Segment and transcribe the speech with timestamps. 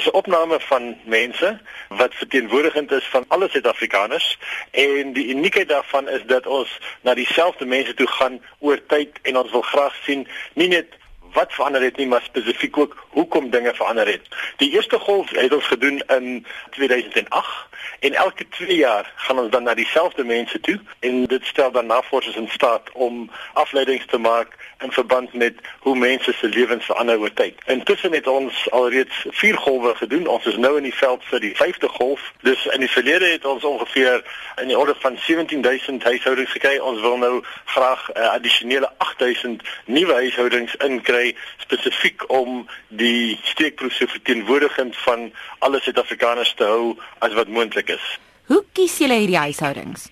[0.00, 4.38] Dis 'n opname van mense wat verteenwoordigend is van alle Suid-Afrikaners
[4.70, 9.36] en die uniekheid daarvan is dat ons na dieselfde mense toe gaan oor tyd en
[9.36, 10.86] ons wil graag sien nie net
[11.32, 14.28] wat verander het nie maar spesifiek ook hoekom dinge verander het.
[14.56, 17.68] Die eerste golf het ons gedoen in 2008
[18.00, 21.86] en elke 2 jaar gaan ons dan na dieselfde mense toe en dit stel dan
[21.86, 27.18] navorsers in staat om afleidings te maak in verband met hoe mense se lewens verander
[27.18, 27.54] oor tyd.
[27.66, 30.26] Intussen het ons alreeds 4 golwe gedoen.
[30.26, 32.32] Ons is nou in die veld vir die 5de golf.
[32.40, 34.24] Dus in die verlede het ons ongeveer
[34.62, 36.78] in die orde van 17000 huishoudings gekry.
[36.78, 41.19] Ons wil nou graag 'n uh, addisionele 8000 nuwe huishoudings inkry
[41.64, 48.06] spesifiek om die steekproef so verteenwoordigend van alle Suid-Afrikaners te hou as wat moontlik is.
[48.50, 50.08] Hoe kies julle hierdie huishoudings?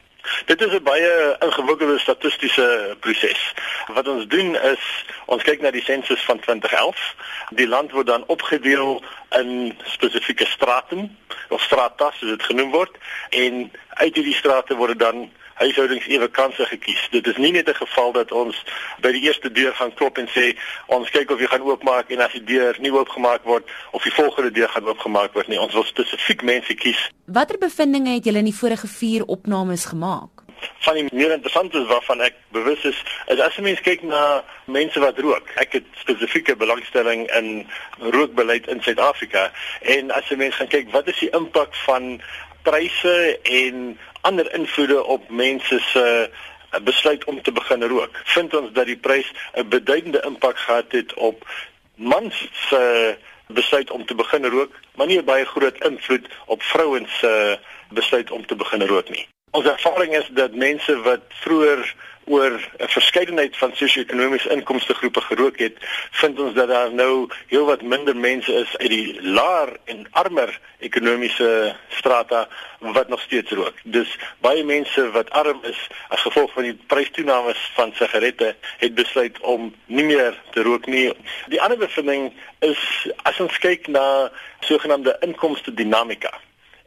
[0.46, 3.54] Dit is 'n baie ingewikkelde statistiese proses.
[3.86, 4.84] Wat ons doen is
[5.26, 7.14] ons kyk na die sensus van 2011.
[7.50, 9.02] Die land word dan opgedeel
[9.40, 11.08] in spesifieke strate
[11.48, 12.96] of strata soos dit genoem word
[13.30, 17.08] en uit hierdie strate word dan huishoudings ewe kansse gekies.
[17.10, 18.64] Dit is nie net 'n geval dat ons
[19.00, 20.56] by die eerste deur gaan klop en sê
[20.86, 24.12] ons kyk of jy gaan oopmaak en as die deur nie oopgemaak word of die
[24.12, 25.60] volgende deur gaan oopgemaak word nie.
[25.60, 27.10] Ons wil spesifiek mense kies.
[27.26, 30.44] Watter bevindinge het julle in die vorige 4 opnames gemaak?
[30.78, 35.00] Van die meer interessantes waarvan ek bewus is, is as 'n mens kyk na mense
[35.00, 35.46] wat rook.
[35.54, 37.66] Ek het spesifieke belangstelling in
[37.98, 42.20] rookbeleid in Suid-Afrika en as 'n mens gaan kyk wat is die impak van
[42.62, 43.98] pryse en
[44.28, 48.20] ander invloede op mense se uh, besluit om te begin rook.
[48.24, 51.46] Vind ons dat die prys 'n beduidende impak gehad het op
[51.94, 57.18] mans se besluit om te begin rook, maar nie 'n baie groot invloed op vrouens
[57.18, 59.26] se besluit om te begin rook nie.
[59.50, 61.94] Ons ervaring is dat mense wat vroeër
[62.28, 65.76] oor 'n verskeidenheid van sosio-ekonomiese inkomste groepe gerook het,
[66.10, 71.76] vind ons dat daar nou heelwat minder mense is uit die laer en armer ekonomiese
[71.88, 72.48] strata
[72.78, 73.74] wat nog steeds rook.
[73.84, 79.40] Dus baie mense wat arm is as gevolg van die prystoename van sigarette het besluit
[79.40, 81.12] om nie meer te rook nie.
[81.46, 86.32] Die ander bevinding is as ons kyk na sogenaamde inkomste dinamika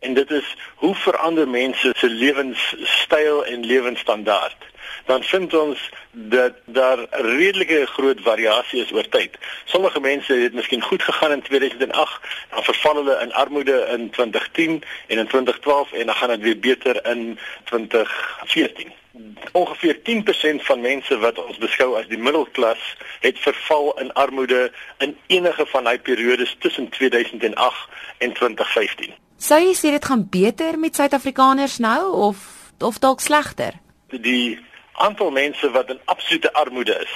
[0.02, 4.71] en dit is hoe verander mense se lewenstyl en lewenstandaard
[5.06, 9.38] dan vind ons dat daar redelike groot variasie is oor tyd.
[9.66, 14.84] Sommige mense het miskien goed gegaan in 2008, dan verval hulle in armoede in 2010
[15.08, 18.92] en in 2012 en dan gaan dit weer beter in 2014.
[19.52, 25.18] Ongeveer 10% van mense wat ons beskou as die middelklas het verval in armoede in
[25.28, 27.88] enige van daai periodes tussen 2008
[28.18, 29.14] en 2015.
[29.42, 32.38] Sou jy sê dit gaan beter met Suid-Afrikaners nou of
[32.82, 33.74] of dalk slegter?
[34.10, 34.60] Die
[35.08, 37.14] aantal mense wat in absolute armoede is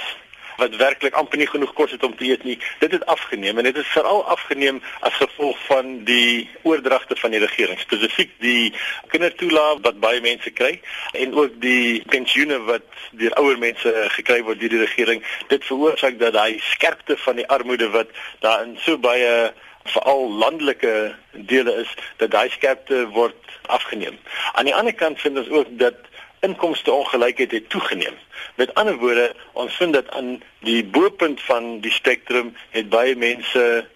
[0.56, 2.58] wat werklik amper nie genoeg kos het om te eet nie.
[2.80, 7.40] Dit het afgeneem en dit het veral afgeneem as gevolg van die oordragte van die
[7.40, 8.72] regering, spesifiek die
[9.12, 10.72] kindertoelaag wat baie mense kry
[11.12, 12.88] en ook die pensioene wat
[13.20, 15.24] deur ouer mense gekry word deur die regering.
[15.52, 19.52] Dit veroorsaak dat daai skerpte van die armoede wat daar in so baie
[19.86, 24.18] veral landelike dele is dat daai skerpte word afgeneem.
[24.52, 25.94] Aan die ander kant vind ons ook dat
[26.40, 28.14] inkomste ongelykheid het toegeneem.
[28.54, 33.86] Met ander woorde, ons vind dat aan die bo-punt van die spektrum het baie mense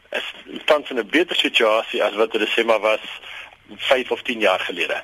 [0.65, 3.01] tans in 'n beter situasie as wat hulle sê maar was
[3.77, 5.03] 5 of 10 jaar gelede.